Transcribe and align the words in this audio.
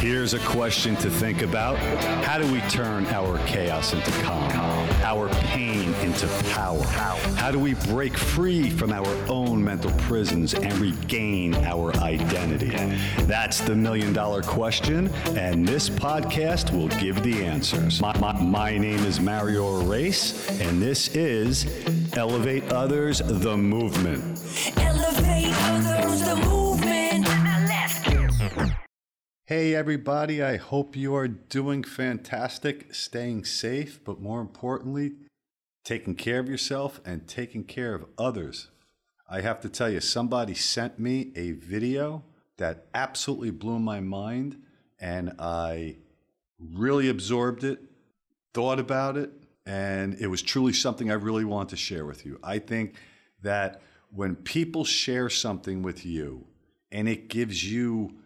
Here's 0.00 0.32
a 0.32 0.38
question 0.38 0.96
to 0.96 1.10
think 1.10 1.42
about. 1.42 1.76
How 2.24 2.38
do 2.38 2.50
we 2.50 2.62
turn 2.70 3.04
our 3.08 3.36
chaos 3.46 3.92
into 3.92 4.10
calm, 4.22 4.50
our 5.02 5.28
pain 5.28 5.92
into 5.96 6.26
power? 6.54 6.82
How 7.36 7.50
do 7.50 7.58
we 7.58 7.74
break 7.74 8.16
free 8.16 8.70
from 8.70 8.92
our 8.92 9.06
own 9.28 9.62
mental 9.62 9.90
prisons 9.98 10.54
and 10.54 10.72
regain 10.78 11.54
our 11.54 11.94
identity? 11.96 12.70
That's 13.26 13.60
the 13.60 13.76
million 13.76 14.14
dollar 14.14 14.40
question, 14.40 15.08
and 15.36 15.68
this 15.68 15.90
podcast 15.90 16.72
will 16.72 16.88
give 16.98 17.22
the 17.22 17.44
answers. 17.44 18.00
My, 18.00 18.16
my, 18.18 18.32
my 18.40 18.78
name 18.78 19.00
is 19.00 19.20
Mario 19.20 19.82
Arace, 19.82 20.48
and 20.62 20.80
this 20.80 21.14
is 21.14 21.66
Elevate 22.14 22.72
Others, 22.72 23.18
the 23.18 23.54
movement. 23.54 24.22
Elevate 24.78 25.52
others, 25.52 26.22
the 26.22 26.36
movement. 26.36 26.59
Hey, 29.50 29.74
everybody, 29.74 30.40
I 30.44 30.58
hope 30.58 30.94
you 30.94 31.12
are 31.16 31.26
doing 31.26 31.82
fantastic, 31.82 32.94
staying 32.94 33.46
safe, 33.46 33.98
but 34.04 34.20
more 34.20 34.40
importantly, 34.40 35.14
taking 35.82 36.14
care 36.14 36.38
of 36.38 36.48
yourself 36.48 37.00
and 37.04 37.26
taking 37.26 37.64
care 37.64 37.92
of 37.92 38.06
others. 38.16 38.68
I 39.28 39.40
have 39.40 39.60
to 39.62 39.68
tell 39.68 39.90
you, 39.90 39.98
somebody 40.00 40.54
sent 40.54 41.00
me 41.00 41.32
a 41.34 41.50
video 41.50 42.22
that 42.58 42.86
absolutely 42.94 43.50
blew 43.50 43.80
my 43.80 43.98
mind, 43.98 44.56
and 45.00 45.32
I 45.40 45.96
really 46.60 47.08
absorbed 47.08 47.64
it, 47.64 47.80
thought 48.54 48.78
about 48.78 49.16
it, 49.16 49.32
and 49.66 50.14
it 50.20 50.28
was 50.28 50.42
truly 50.42 50.74
something 50.74 51.10
I 51.10 51.14
really 51.14 51.44
want 51.44 51.70
to 51.70 51.76
share 51.76 52.06
with 52.06 52.24
you. 52.24 52.38
I 52.44 52.60
think 52.60 52.94
that 53.42 53.82
when 54.14 54.36
people 54.36 54.84
share 54.84 55.28
something 55.28 55.82
with 55.82 56.06
you 56.06 56.46
and 56.92 57.08
it 57.08 57.26
gives 57.26 57.68
you 57.68 58.19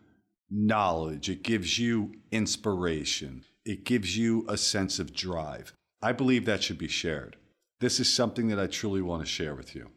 knowledge, 0.55 1.29
it 1.29 1.43
gives 1.43 1.79
you 1.79 2.13
inspiration, 2.31 3.45
it 3.65 3.85
gives 3.85 4.17
you 4.17 4.47
a 4.49 4.57
sense 4.57 4.99
of 4.99 5.13
drive. 5.13 5.73
I 6.01 6.13
believe 6.13 6.45
that 6.45 6.63
should 6.63 6.79
be 6.79 6.89
shared. 6.89 7.37
This 7.81 7.99
is 7.99 8.13
something 8.13 8.49
that 8.49 8.61
I 8.61 8.69
truly 8.69 9.03
want 9.03 9.23
to 9.23 9.27
share 9.27 9.55
with 9.55 9.75
you. 9.75 9.91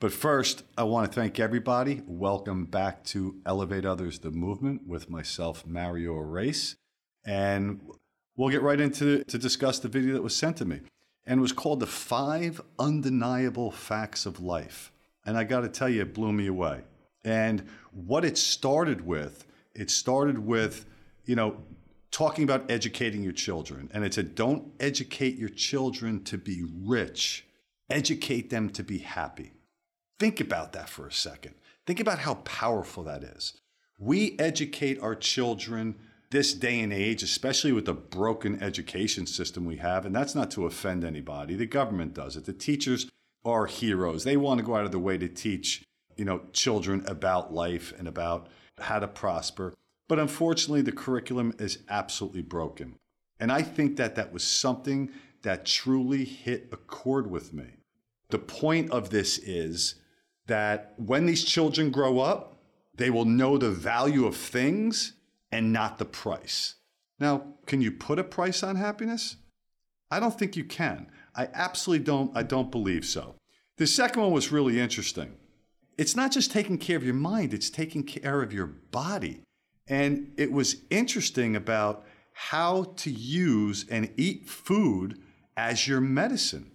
But 0.00 0.12
first, 0.12 0.62
I 0.78 0.84
want 0.84 1.10
to 1.10 1.20
thank 1.20 1.38
everybody. 1.38 2.02
Welcome 2.06 2.64
back 2.64 3.04
to 3.06 3.36
Elevate 3.44 3.84
Others, 3.84 4.20
the 4.20 4.30
movement 4.30 4.86
with 4.86 5.10
myself, 5.10 5.66
Mario 5.66 6.16
Arace. 6.16 6.76
And 7.24 7.80
we'll 8.36 8.48
get 8.48 8.62
right 8.62 8.80
into 8.80 9.24
to 9.24 9.38
discuss 9.38 9.78
the 9.80 9.88
video 9.88 10.14
that 10.14 10.22
was 10.22 10.36
sent 10.36 10.56
to 10.58 10.64
me. 10.64 10.80
And 11.26 11.40
was 11.40 11.52
called 11.52 11.80
The 11.80 11.86
Five 11.86 12.62
Undeniable 12.78 13.72
Facts 13.72 14.24
of 14.24 14.40
Life. 14.40 14.90
And 15.26 15.36
I 15.36 15.44
got 15.44 15.60
to 15.60 15.68
tell 15.68 15.88
you, 15.88 16.02
it 16.02 16.14
blew 16.14 16.32
me 16.32 16.46
away. 16.46 16.82
And 17.24 17.66
what 17.92 18.24
it 18.24 18.38
started 18.38 19.04
with 19.04 19.44
it 19.78 19.90
started 19.90 20.38
with, 20.38 20.86
you 21.24 21.36
know, 21.36 21.56
talking 22.10 22.44
about 22.44 22.70
educating 22.70 23.22
your 23.22 23.32
children. 23.32 23.88
And 23.92 24.04
it 24.04 24.14
said, 24.14 24.34
don't 24.34 24.72
educate 24.80 25.36
your 25.36 25.48
children 25.48 26.24
to 26.24 26.36
be 26.38 26.64
rich, 26.84 27.46
educate 27.88 28.50
them 28.50 28.70
to 28.70 28.82
be 28.82 28.98
happy. 28.98 29.52
Think 30.18 30.40
about 30.40 30.72
that 30.72 30.88
for 30.88 31.06
a 31.06 31.12
second. 31.12 31.54
Think 31.86 32.00
about 32.00 32.18
how 32.18 32.34
powerful 32.34 33.04
that 33.04 33.22
is. 33.22 33.54
We 33.98 34.36
educate 34.38 35.00
our 35.00 35.14
children 35.14 35.96
this 36.30 36.52
day 36.54 36.80
and 36.80 36.92
age, 36.92 37.22
especially 37.22 37.72
with 37.72 37.86
the 37.86 37.94
broken 37.94 38.62
education 38.62 39.26
system 39.26 39.64
we 39.64 39.76
have, 39.76 40.04
and 40.04 40.14
that's 40.14 40.34
not 40.34 40.50
to 40.52 40.66
offend 40.66 41.04
anybody. 41.04 41.54
The 41.54 41.66
government 41.66 42.14
does 42.14 42.36
it. 42.36 42.44
The 42.44 42.52
teachers 42.52 43.08
are 43.44 43.66
heroes. 43.66 44.24
They 44.24 44.36
want 44.36 44.58
to 44.58 44.66
go 44.66 44.76
out 44.76 44.84
of 44.84 44.92
the 44.92 44.98
way 44.98 45.16
to 45.18 45.28
teach, 45.28 45.82
you 46.16 46.24
know, 46.24 46.42
children 46.52 47.04
about 47.06 47.54
life 47.54 47.94
and 47.98 48.06
about 48.06 48.48
how 48.80 48.98
to 48.98 49.08
prosper. 49.08 49.74
But 50.08 50.18
unfortunately, 50.18 50.82
the 50.82 50.92
curriculum 50.92 51.54
is 51.58 51.78
absolutely 51.88 52.42
broken. 52.42 52.96
And 53.40 53.52
I 53.52 53.62
think 53.62 53.96
that 53.96 54.16
that 54.16 54.32
was 54.32 54.42
something 54.42 55.10
that 55.42 55.66
truly 55.66 56.24
hit 56.24 56.68
a 56.72 56.76
chord 56.76 57.30
with 57.30 57.52
me. 57.52 57.76
The 58.30 58.38
point 58.38 58.90
of 58.90 59.10
this 59.10 59.38
is 59.38 59.96
that 60.46 60.94
when 60.96 61.26
these 61.26 61.44
children 61.44 61.90
grow 61.90 62.18
up, 62.18 62.58
they 62.94 63.10
will 63.10 63.24
know 63.24 63.56
the 63.56 63.70
value 63.70 64.26
of 64.26 64.36
things 64.36 65.14
and 65.52 65.72
not 65.72 65.98
the 65.98 66.04
price. 66.04 66.74
Now, 67.20 67.54
can 67.66 67.80
you 67.80 67.92
put 67.92 68.18
a 68.18 68.24
price 68.24 68.62
on 68.62 68.76
happiness? 68.76 69.36
I 70.10 70.20
don't 70.20 70.36
think 70.36 70.56
you 70.56 70.64
can. 70.64 71.10
I 71.34 71.48
absolutely 71.52 72.04
don't 72.04 72.36
I 72.36 72.42
don't 72.42 72.70
believe 72.70 73.04
so. 73.04 73.34
The 73.76 73.86
second 73.86 74.22
one 74.22 74.32
was 74.32 74.50
really 74.50 74.80
interesting 74.80 75.34
it's 75.98 76.14
not 76.14 76.32
just 76.32 76.52
taking 76.52 76.78
care 76.78 76.96
of 76.96 77.04
your 77.04 77.14
mind, 77.14 77.52
it's 77.52 77.68
taking 77.68 78.04
care 78.04 78.40
of 78.40 78.52
your 78.52 78.66
body. 78.66 79.42
And 79.88 80.32
it 80.36 80.52
was 80.52 80.76
interesting 80.90 81.56
about 81.56 82.06
how 82.32 82.94
to 82.98 83.10
use 83.10 83.84
and 83.90 84.10
eat 84.16 84.48
food 84.48 85.18
as 85.56 85.88
your 85.88 86.00
medicine. 86.00 86.70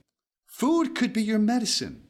Food 0.46 0.94
could 0.94 1.14
be 1.14 1.24
your 1.24 1.40
medicine. 1.40 2.04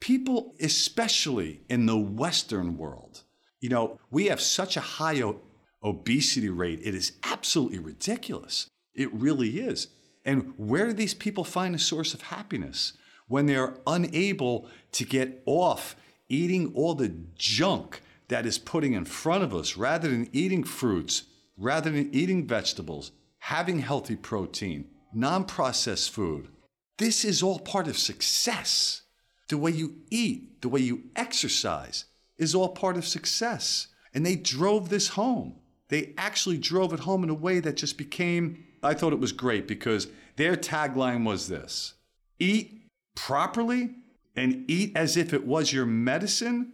People, 0.00 0.54
especially 0.60 1.62
in 1.68 1.86
the 1.86 1.96
Western 1.96 2.76
world, 2.76 3.22
you 3.60 3.68
know, 3.68 3.98
we 4.10 4.26
have 4.26 4.40
such 4.40 4.76
a 4.76 4.80
high 4.80 5.22
o- 5.22 5.40
obesity 5.82 6.48
rate, 6.48 6.80
it 6.82 6.94
is 6.94 7.12
absolutely 7.22 7.78
ridiculous. 7.78 8.68
It 8.94 9.12
really 9.14 9.60
is. 9.60 9.88
And 10.24 10.52
where 10.56 10.86
do 10.86 10.92
these 10.92 11.14
people 11.14 11.44
find 11.44 11.74
a 11.74 11.78
source 11.78 12.12
of 12.12 12.22
happiness 12.22 12.94
when 13.28 13.46
they're 13.46 13.76
unable 13.86 14.68
to 14.92 15.04
get 15.04 15.42
off 15.46 15.96
eating 16.30 16.72
all 16.74 16.94
the 16.94 17.14
junk 17.36 18.00
that 18.28 18.46
is 18.46 18.58
putting 18.58 18.94
in 18.94 19.04
front 19.04 19.44
of 19.44 19.54
us 19.54 19.76
rather 19.76 20.08
than 20.08 20.30
eating 20.32 20.64
fruits, 20.64 21.24
rather 21.58 21.90
than 21.90 22.14
eating 22.14 22.46
vegetables, 22.46 23.12
having 23.40 23.80
healthy 23.80 24.16
protein, 24.16 24.86
non 25.12 25.44
processed 25.44 26.10
food. 26.10 26.48
This 26.96 27.24
is 27.24 27.42
all 27.42 27.58
part 27.58 27.88
of 27.88 27.98
success. 27.98 29.02
The 29.48 29.58
way 29.58 29.72
you 29.72 29.96
eat, 30.10 30.62
the 30.62 30.68
way 30.68 30.80
you 30.80 31.02
exercise 31.16 32.04
is 32.38 32.54
all 32.54 32.68
part 32.68 32.96
of 32.96 33.06
success. 33.06 33.88
And 34.14 34.24
they 34.24 34.36
drove 34.36 34.88
this 34.88 35.08
home. 35.08 35.56
They 35.88 36.14
actually 36.16 36.58
drove 36.58 36.92
it 36.92 37.00
home 37.00 37.24
in 37.24 37.30
a 37.30 37.34
way 37.34 37.58
that 37.60 37.76
just 37.76 37.98
became, 37.98 38.64
I 38.82 38.94
thought 38.94 39.12
it 39.12 39.18
was 39.18 39.32
great 39.32 39.66
because 39.66 40.06
their 40.36 40.56
tagline 40.56 41.24
was 41.24 41.48
this 41.48 41.94
eat 42.38 42.80
properly 43.16 43.90
and 44.36 44.64
eat 44.70 44.92
as 44.96 45.16
if 45.16 45.32
it 45.32 45.46
was 45.46 45.72
your 45.72 45.86
medicine 45.86 46.72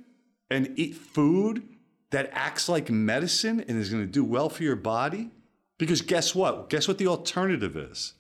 and 0.51 0.73
eat 0.77 0.95
food 0.95 1.63
that 2.11 2.31
acts 2.33 2.69
like 2.69 2.91
medicine 2.91 3.65
and 3.67 3.79
is 3.79 3.91
going 3.91 4.05
to 4.05 4.11
do 4.11 4.25
well 4.25 4.49
for 4.49 4.63
your 4.63 4.77
body? 4.77 5.31
Because 5.79 6.03
guess 6.03 6.35
what? 6.35 6.71
Guess 6.71 6.89
what 6.89 6.99
the 6.99 7.07
alternative 7.07 7.77
is? 7.77 8.15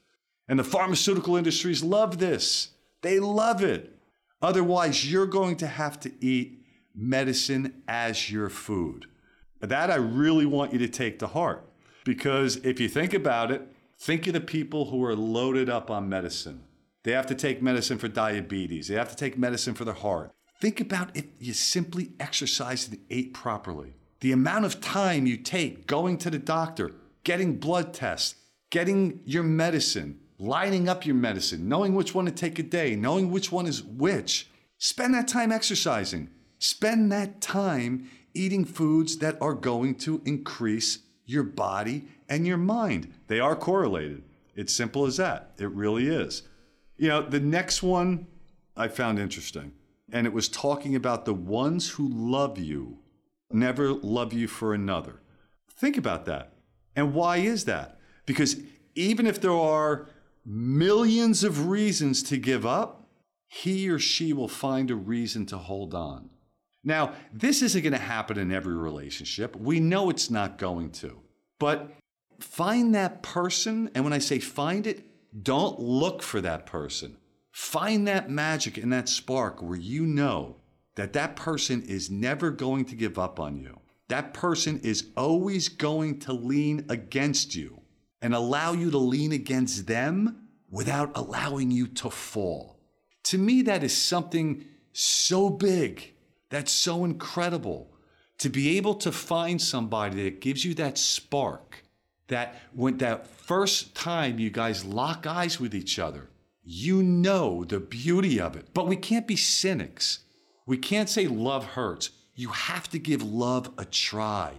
And 0.48 0.58
the 0.58 0.64
pharmaceutical 0.64 1.36
industries 1.36 1.82
love 1.82 2.18
this. 2.18 2.70
They 3.02 3.18
love 3.18 3.62
it. 3.62 3.92
Otherwise, 4.42 5.10
you're 5.10 5.26
going 5.26 5.56
to 5.56 5.66
have 5.66 5.98
to 6.00 6.12
eat 6.24 6.64
medicine 6.94 7.82
as 7.88 8.30
your 8.30 8.48
food. 8.48 9.06
That 9.60 9.90
I 9.90 9.96
really 9.96 10.46
want 10.46 10.72
you 10.72 10.78
to 10.80 10.88
take 10.88 11.18
to 11.20 11.26
heart. 11.26 11.68
Because 12.04 12.56
if 12.56 12.78
you 12.78 12.88
think 12.88 13.14
about 13.14 13.50
it, 13.50 13.66
think 13.98 14.26
of 14.26 14.34
the 14.34 14.40
people 14.40 14.86
who 14.86 15.02
are 15.04 15.16
loaded 15.16 15.68
up 15.68 15.90
on 15.90 16.08
medicine. 16.08 16.62
They 17.06 17.12
have 17.12 17.26
to 17.26 17.36
take 17.36 17.62
medicine 17.62 17.98
for 17.98 18.08
diabetes. 18.08 18.88
They 18.88 18.96
have 18.96 19.10
to 19.10 19.16
take 19.16 19.38
medicine 19.38 19.74
for 19.74 19.84
their 19.84 19.94
heart. 19.94 20.32
Think 20.60 20.80
about 20.80 21.16
if 21.16 21.26
you 21.38 21.52
simply 21.52 22.10
exercised 22.18 22.90
and 22.90 23.00
ate 23.10 23.32
properly. 23.32 23.94
The 24.18 24.32
amount 24.32 24.64
of 24.64 24.80
time 24.80 25.24
you 25.24 25.36
take 25.36 25.86
going 25.86 26.18
to 26.18 26.30
the 26.30 26.40
doctor, 26.40 26.96
getting 27.22 27.58
blood 27.58 27.94
tests, 27.94 28.34
getting 28.70 29.20
your 29.24 29.44
medicine, 29.44 30.18
lining 30.40 30.88
up 30.88 31.06
your 31.06 31.14
medicine, 31.14 31.68
knowing 31.68 31.94
which 31.94 32.12
one 32.12 32.24
to 32.24 32.32
take 32.32 32.58
a 32.58 32.64
day, 32.64 32.96
knowing 32.96 33.30
which 33.30 33.52
one 33.52 33.66
is 33.66 33.84
which. 33.84 34.50
Spend 34.78 35.14
that 35.14 35.28
time 35.28 35.52
exercising. 35.52 36.28
Spend 36.58 37.12
that 37.12 37.40
time 37.40 38.10
eating 38.34 38.64
foods 38.64 39.18
that 39.18 39.40
are 39.40 39.54
going 39.54 39.94
to 39.98 40.22
increase 40.24 40.98
your 41.24 41.44
body 41.44 42.08
and 42.28 42.48
your 42.48 42.58
mind. 42.58 43.14
They 43.28 43.38
are 43.38 43.54
correlated. 43.54 44.24
It's 44.56 44.74
simple 44.74 45.06
as 45.06 45.18
that. 45.18 45.52
It 45.56 45.70
really 45.70 46.08
is. 46.08 46.42
You 46.96 47.08
know, 47.08 47.22
the 47.22 47.40
next 47.40 47.82
one 47.82 48.26
I 48.76 48.88
found 48.88 49.18
interesting, 49.18 49.72
and 50.12 50.26
it 50.26 50.32
was 50.32 50.48
talking 50.48 50.94
about 50.94 51.24
the 51.24 51.34
ones 51.34 51.90
who 51.90 52.08
love 52.08 52.58
you 52.58 52.98
never 53.50 53.92
love 53.92 54.32
you 54.32 54.48
for 54.48 54.74
another. 54.74 55.20
Think 55.70 55.96
about 55.96 56.24
that. 56.26 56.52
And 56.94 57.14
why 57.14 57.38
is 57.38 57.64
that? 57.66 57.98
Because 58.24 58.56
even 58.94 59.26
if 59.26 59.40
there 59.40 59.52
are 59.52 60.08
millions 60.44 61.44
of 61.44 61.68
reasons 61.68 62.22
to 62.24 62.36
give 62.36 62.64
up, 62.64 63.08
he 63.48 63.88
or 63.88 63.98
she 63.98 64.32
will 64.32 64.48
find 64.48 64.90
a 64.90 64.96
reason 64.96 65.46
to 65.46 65.58
hold 65.58 65.94
on. 65.94 66.30
Now, 66.82 67.12
this 67.32 67.62
isn't 67.62 67.82
going 67.82 67.92
to 67.92 67.98
happen 67.98 68.38
in 68.38 68.52
every 68.52 68.74
relationship. 68.74 69.56
We 69.56 69.80
know 69.80 70.08
it's 70.08 70.30
not 70.30 70.58
going 70.58 70.90
to. 70.92 71.20
But 71.58 71.90
find 72.38 72.94
that 72.94 73.22
person, 73.22 73.90
and 73.94 74.04
when 74.04 74.12
I 74.12 74.18
say 74.18 74.38
find 74.38 74.86
it, 74.86 75.04
don't 75.42 75.78
look 75.80 76.22
for 76.22 76.40
that 76.40 76.66
person. 76.66 77.16
Find 77.52 78.06
that 78.06 78.30
magic 78.30 78.76
and 78.76 78.92
that 78.92 79.08
spark 79.08 79.62
where 79.62 79.78
you 79.78 80.06
know 80.06 80.56
that 80.94 81.12
that 81.14 81.36
person 81.36 81.82
is 81.82 82.10
never 82.10 82.50
going 82.50 82.84
to 82.86 82.94
give 82.94 83.18
up 83.18 83.38
on 83.40 83.56
you. 83.58 83.80
that 84.08 84.32
person 84.32 84.80
is 84.80 85.08
always 85.16 85.68
going 85.68 86.18
to 86.20 86.32
lean 86.32 86.86
against 86.88 87.54
you 87.54 87.80
and 88.22 88.34
allow 88.34 88.72
you 88.72 88.90
to 88.90 88.98
lean 88.98 89.32
against 89.32 89.86
them 89.86 90.48
without 90.70 91.10
allowing 91.16 91.70
you 91.70 91.86
to 91.86 92.10
fall. 92.10 92.80
To 93.24 93.38
me, 93.38 93.62
that 93.62 93.82
is 93.82 93.96
something 93.96 94.64
so 94.92 95.50
big, 95.50 96.14
that's 96.50 96.72
so 96.72 97.04
incredible. 97.04 97.92
To 98.40 98.48
be 98.48 98.76
able 98.76 98.94
to 98.96 99.10
find 99.10 99.60
somebody 99.60 100.24
that 100.24 100.40
gives 100.40 100.64
you 100.64 100.74
that 100.74 100.98
spark, 100.98 101.82
that 102.28 102.56
when 102.72 102.98
that 102.98 103.26
first 103.26 103.94
time 103.94 104.38
you 104.38 104.50
guys 104.50 104.84
lock 104.84 105.26
eyes 105.26 105.60
with 105.60 105.74
each 105.74 105.98
other, 105.98 106.28
you 106.62 107.02
know 107.02 107.64
the 107.64 107.78
beauty 107.78 108.40
of 108.40 108.56
it. 108.56 108.68
But 108.74 108.88
we 108.88 108.96
can't 108.96 109.26
be 109.26 109.36
cynics. 109.36 110.20
We 110.66 110.76
can't 110.76 111.08
say 111.08 111.28
love 111.28 111.64
hurts. 111.64 112.10
You 112.34 112.48
have 112.48 112.90
to 112.90 112.98
give 112.98 113.22
love 113.22 113.70
a 113.78 113.84
try. 113.84 114.52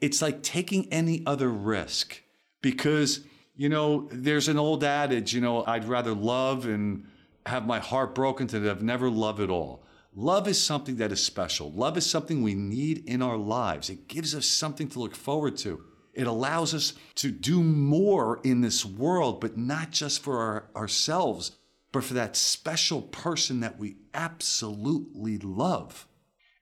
It's 0.00 0.22
like 0.22 0.42
taking 0.42 0.90
any 0.92 1.24
other 1.26 1.48
risk 1.48 2.22
because, 2.62 3.20
you 3.56 3.68
know, 3.68 4.08
there's 4.12 4.48
an 4.48 4.58
old 4.58 4.84
adage, 4.84 5.34
you 5.34 5.40
know, 5.40 5.64
I'd 5.66 5.84
rather 5.84 6.14
love 6.14 6.66
and 6.66 7.06
have 7.44 7.66
my 7.66 7.80
heart 7.80 8.14
broken 8.14 8.46
than 8.46 8.64
have 8.64 8.82
never 8.82 9.10
loved 9.10 9.40
at 9.40 9.50
all. 9.50 9.82
Love 10.14 10.46
is 10.46 10.62
something 10.62 10.96
that 10.96 11.12
is 11.12 11.22
special. 11.22 11.70
Love 11.72 11.96
is 11.96 12.08
something 12.08 12.42
we 12.42 12.54
need 12.54 13.04
in 13.06 13.22
our 13.22 13.36
lives. 13.36 13.90
It 13.90 14.08
gives 14.08 14.34
us 14.34 14.46
something 14.46 14.88
to 14.88 15.00
look 15.00 15.14
forward 15.14 15.56
to. 15.58 15.82
It 16.18 16.26
allows 16.26 16.74
us 16.74 16.94
to 17.14 17.30
do 17.30 17.62
more 17.62 18.40
in 18.42 18.60
this 18.60 18.84
world, 18.84 19.40
but 19.40 19.56
not 19.56 19.92
just 19.92 20.20
for 20.20 20.38
our, 20.38 20.64
ourselves, 20.74 21.52
but 21.92 22.02
for 22.02 22.14
that 22.14 22.34
special 22.34 23.02
person 23.02 23.60
that 23.60 23.78
we 23.78 23.98
absolutely 24.12 25.38
love. 25.38 26.08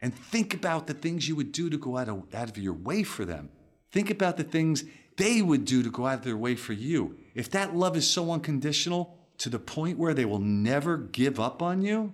And 0.02 0.14
think 0.14 0.52
about 0.52 0.86
the 0.86 0.92
things 0.92 1.26
you 1.26 1.36
would 1.36 1.52
do 1.52 1.70
to 1.70 1.78
go 1.78 1.96
out 1.96 2.10
of, 2.10 2.24
out 2.34 2.50
of 2.50 2.58
your 2.58 2.74
way 2.74 3.02
for 3.02 3.24
them. 3.24 3.48
Think 3.90 4.10
about 4.10 4.36
the 4.36 4.44
things 4.44 4.84
they 5.16 5.40
would 5.40 5.64
do 5.64 5.82
to 5.82 5.90
go 5.90 6.06
out 6.06 6.18
of 6.18 6.24
their 6.24 6.36
way 6.36 6.54
for 6.54 6.74
you. 6.74 7.16
If 7.34 7.48
that 7.52 7.74
love 7.74 7.96
is 7.96 8.06
so 8.06 8.30
unconditional 8.30 9.16
to 9.38 9.48
the 9.48 9.58
point 9.58 9.96
where 9.96 10.12
they 10.12 10.26
will 10.26 10.38
never 10.38 10.98
give 10.98 11.40
up 11.40 11.62
on 11.62 11.80
you, 11.80 12.12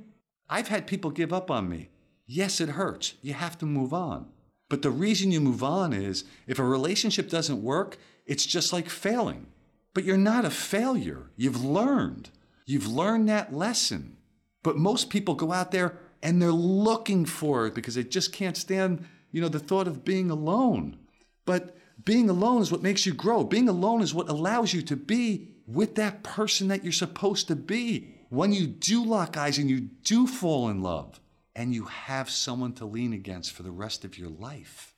I've 0.48 0.68
had 0.68 0.86
people 0.86 1.10
give 1.10 1.32
up 1.32 1.50
on 1.50 1.68
me. 1.68 1.88
Yes, 2.24 2.60
it 2.60 2.68
hurts. 2.68 3.14
You 3.20 3.32
have 3.34 3.58
to 3.58 3.66
move 3.66 3.92
on. 3.92 4.28
But 4.72 4.80
the 4.80 4.90
reason 4.90 5.30
you 5.30 5.42
move 5.42 5.62
on 5.62 5.92
is 5.92 6.24
if 6.46 6.58
a 6.58 6.64
relationship 6.64 7.28
doesn't 7.28 7.62
work, 7.62 7.98
it's 8.24 8.46
just 8.46 8.72
like 8.72 8.88
failing. 8.88 9.48
But 9.92 10.04
you're 10.04 10.16
not 10.16 10.46
a 10.46 10.50
failure. 10.50 11.30
You've 11.36 11.62
learned. 11.62 12.30
You've 12.64 12.86
learned 12.86 13.28
that 13.28 13.52
lesson. 13.52 14.16
But 14.62 14.78
most 14.78 15.10
people 15.10 15.34
go 15.34 15.52
out 15.52 15.72
there 15.72 15.98
and 16.22 16.40
they're 16.40 16.52
looking 16.52 17.26
for 17.26 17.66
it 17.66 17.74
because 17.74 17.96
they 17.96 18.02
just 18.02 18.32
can't 18.32 18.56
stand, 18.56 19.04
you 19.30 19.42
know, 19.42 19.48
the 19.50 19.58
thought 19.58 19.86
of 19.86 20.06
being 20.06 20.30
alone. 20.30 20.96
But 21.44 21.76
being 22.02 22.30
alone 22.30 22.62
is 22.62 22.72
what 22.72 22.82
makes 22.82 23.04
you 23.04 23.12
grow. 23.12 23.44
Being 23.44 23.68
alone 23.68 24.00
is 24.00 24.14
what 24.14 24.30
allows 24.30 24.72
you 24.72 24.80
to 24.80 24.96
be 24.96 25.48
with 25.66 25.96
that 25.96 26.22
person 26.22 26.68
that 26.68 26.82
you're 26.82 26.94
supposed 26.94 27.46
to 27.48 27.56
be 27.56 28.14
when 28.30 28.54
you 28.54 28.68
do 28.68 29.04
lock 29.04 29.36
eyes 29.36 29.58
and 29.58 29.68
you 29.68 29.80
do 30.02 30.26
fall 30.26 30.70
in 30.70 30.80
love 30.80 31.20
and 31.54 31.74
you 31.74 31.84
have 31.84 32.30
someone 32.30 32.72
to 32.74 32.84
lean 32.84 33.12
against 33.12 33.52
for 33.52 33.62
the 33.62 33.70
rest 33.70 34.04
of 34.04 34.18
your 34.18 34.30
life 34.30 34.92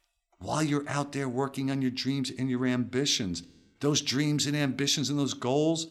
while 0.45 0.63
you're 0.63 0.89
out 0.89 1.13
there 1.13 1.29
working 1.29 1.71
on 1.71 1.81
your 1.81 1.91
dreams 1.91 2.31
and 2.31 2.51
your 2.51 2.67
ambitions, 2.67 3.45
those 3.81 4.03
dreams 4.03 4.47
and 4.47 4.57
ambitions 4.57 5.09
and 5.09 5.19
those 5.19 5.35
goals, 5.35 5.89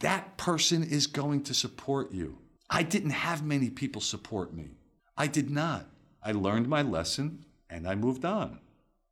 that 0.00 0.36
person 0.36 0.82
is 0.82 1.06
going 1.06 1.42
to 1.42 1.54
support 1.54 2.12
you. 2.12 2.38
I 2.68 2.82
didn't 2.82 3.10
have 3.10 3.44
many 3.44 3.70
people 3.70 4.02
support 4.02 4.52
me. 4.52 4.70
I 5.16 5.26
did 5.26 5.50
not. 5.50 5.86
I 6.22 6.32
learned 6.32 6.68
my 6.68 6.82
lesson 6.82 7.44
and 7.70 7.88
I 7.88 7.94
moved 7.94 8.24
on. 8.24 8.60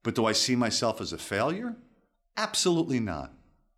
But 0.02 0.14
do 0.14 0.26
I 0.26 0.32
see 0.32 0.56
myself 0.56 1.00
as 1.00 1.12
a 1.12 1.18
failure? 1.18 1.76
Absolutely 2.36 3.00
not. 3.00 3.32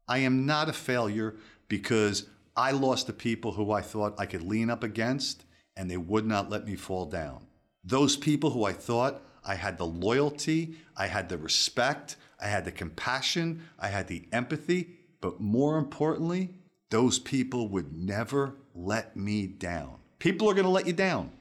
I 0.09 0.19
am 0.19 0.47
not 0.47 0.69
a 0.69 0.73
failure 0.73 1.37
because 1.69 2.29
I 2.57 2.71
lost 2.73 3.07
the 3.07 3.13
people 3.13 3.53
who 3.53 3.73
I 3.73 3.83
thought 3.83 4.19
I 4.19 4.27
could 4.27 4.43
lean 4.43 4.71
up 4.71 4.83
against, 4.83 5.45
and 5.77 5.91
they 5.91 5.97
would 5.97 6.27
not 6.27 6.51
let 6.51 6.67
me 6.67 6.77
fall 6.77 7.07
down. 7.07 7.47
Those 7.83 8.17
people 8.17 8.51
who 8.51 8.65
I 8.65 8.73
thought 8.73 9.23
I 9.45 9.55
had 9.57 9.77
the 9.77 9.87
loyalty, 9.87 10.77
I 10.97 11.07
had 11.07 11.29
the 11.29 11.39
respect, 11.39 12.17
I 12.41 12.47
had 12.47 12.65
the 12.65 12.73
compassion, 12.73 13.63
I 13.79 13.89
had 13.89 14.09
the 14.09 14.27
empathy, 14.33 14.99
but 15.21 15.41
more 15.41 15.79
importantly, 15.79 16.55
those 16.91 17.19
people 17.19 17.69
would 17.69 17.97
never 17.97 18.57
let 18.75 19.17
me 19.17 19.47
down. 19.47 19.97
People 20.19 20.49
are 20.49 20.55
going 20.55 20.65
to 20.65 20.71
let 20.71 20.87
you 20.87 20.93
down, 20.93 21.33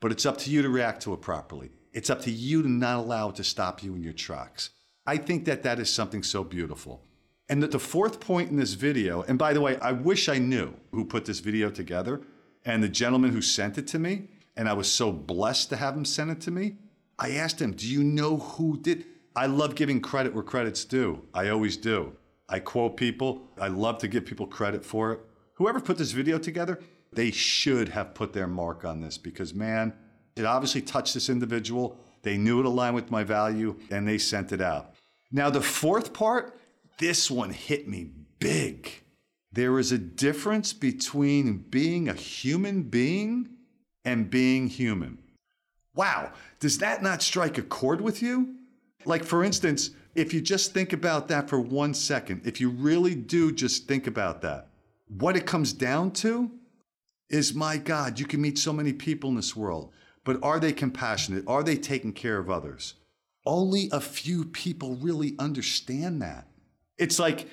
but 0.00 0.10
it's 0.10 0.26
up 0.26 0.38
to 0.38 0.50
you 0.50 0.62
to 0.62 0.68
react 0.68 1.02
to 1.02 1.12
it 1.12 1.20
properly. 1.20 1.70
It's 1.92 2.10
up 2.10 2.22
to 2.22 2.30
you 2.30 2.62
to 2.62 2.68
not 2.68 2.98
allow 2.98 3.28
it 3.28 3.36
to 3.36 3.44
stop 3.44 3.82
you 3.82 3.94
in 3.94 4.02
your 4.02 4.12
tracks. 4.12 4.70
I 5.06 5.16
think 5.16 5.44
that 5.44 5.62
that 5.64 5.78
is 5.78 5.90
something 5.92 6.22
so 6.22 6.42
beautiful. 6.42 7.02
And 7.48 7.62
that 7.62 7.72
the 7.72 7.78
fourth 7.78 8.20
point 8.20 8.50
in 8.50 8.56
this 8.56 8.72
video, 8.74 9.22
and 9.22 9.38
by 9.38 9.52
the 9.52 9.60
way, 9.60 9.76
I 9.80 9.92
wish 9.92 10.28
I 10.28 10.38
knew 10.38 10.74
who 10.92 11.04
put 11.04 11.24
this 11.24 11.40
video 11.40 11.70
together 11.70 12.22
and 12.64 12.82
the 12.82 12.88
gentleman 12.88 13.30
who 13.30 13.42
sent 13.42 13.78
it 13.78 13.86
to 13.88 13.98
me, 13.98 14.28
and 14.56 14.68
I 14.68 14.72
was 14.72 14.90
so 14.90 15.12
blessed 15.12 15.70
to 15.70 15.76
have 15.76 15.96
him 15.96 16.04
send 16.04 16.30
it 16.30 16.40
to 16.42 16.50
me. 16.50 16.76
I 17.18 17.32
asked 17.32 17.60
him, 17.60 17.72
Do 17.72 17.86
you 17.86 18.02
know 18.02 18.36
who 18.38 18.78
did? 18.80 19.04
I 19.34 19.46
love 19.46 19.74
giving 19.74 20.00
credit 20.00 20.34
where 20.34 20.42
credit's 20.42 20.84
due. 20.84 21.22
I 21.32 21.48
always 21.48 21.76
do. 21.76 22.16
I 22.48 22.58
quote 22.58 22.96
people, 22.96 23.48
I 23.58 23.68
love 23.68 23.98
to 23.98 24.08
give 24.08 24.26
people 24.26 24.46
credit 24.46 24.84
for 24.84 25.12
it. 25.12 25.20
Whoever 25.54 25.80
put 25.80 25.96
this 25.96 26.12
video 26.12 26.38
together, 26.38 26.80
they 27.12 27.30
should 27.30 27.88
have 27.90 28.14
put 28.14 28.32
their 28.32 28.46
mark 28.46 28.84
on 28.84 29.00
this 29.00 29.16
because, 29.16 29.54
man, 29.54 29.94
it 30.36 30.44
obviously 30.44 30.82
touched 30.82 31.14
this 31.14 31.30
individual. 31.30 31.98
They 32.22 32.36
knew 32.36 32.60
it 32.60 32.66
aligned 32.66 32.94
with 32.94 33.10
my 33.10 33.24
value 33.24 33.78
and 33.90 34.06
they 34.06 34.18
sent 34.18 34.52
it 34.52 34.60
out. 34.60 34.94
Now, 35.30 35.48
the 35.48 35.62
fourth 35.62 36.12
part 36.12 36.58
this 36.98 37.30
one 37.30 37.50
hit 37.50 37.88
me 37.88 38.10
big. 38.38 39.01
There 39.52 39.78
is 39.78 39.92
a 39.92 39.98
difference 39.98 40.72
between 40.72 41.58
being 41.68 42.08
a 42.08 42.14
human 42.14 42.84
being 42.84 43.50
and 44.04 44.30
being 44.30 44.68
human. 44.68 45.18
Wow, 45.94 46.32
does 46.58 46.78
that 46.78 47.02
not 47.02 47.22
strike 47.22 47.58
a 47.58 47.62
chord 47.62 48.00
with 48.00 48.22
you? 48.22 48.56
Like, 49.04 49.24
for 49.24 49.44
instance, 49.44 49.90
if 50.14 50.32
you 50.32 50.40
just 50.40 50.72
think 50.72 50.92
about 50.92 51.28
that 51.28 51.48
for 51.48 51.60
one 51.60 51.92
second, 51.92 52.42
if 52.46 52.60
you 52.60 52.70
really 52.70 53.14
do 53.14 53.52
just 53.52 53.86
think 53.86 54.06
about 54.06 54.40
that, 54.42 54.68
what 55.08 55.36
it 55.36 55.46
comes 55.46 55.72
down 55.72 56.12
to 56.12 56.50
is 57.28 57.54
my 57.54 57.76
God, 57.76 58.18
you 58.18 58.26
can 58.26 58.40
meet 58.40 58.58
so 58.58 58.72
many 58.72 58.92
people 58.92 59.30
in 59.30 59.36
this 59.36 59.56
world, 59.56 59.92
but 60.24 60.42
are 60.42 60.60
they 60.60 60.72
compassionate? 60.72 61.44
Are 61.46 61.62
they 61.62 61.76
taking 61.76 62.12
care 62.12 62.38
of 62.38 62.50
others? 62.50 62.94
Only 63.44 63.88
a 63.92 64.00
few 64.00 64.44
people 64.44 64.96
really 64.96 65.34
understand 65.38 66.22
that. 66.22 66.46
It's 66.96 67.18
like 67.18 67.48